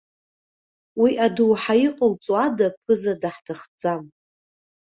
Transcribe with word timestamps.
Уи 1.01 1.11
адоуҳа 1.25 1.75
иҟалҵо 1.85 2.33
ада 2.45 2.67
ԥыза 2.83 3.13
даҳҭахӡам. 3.21 4.01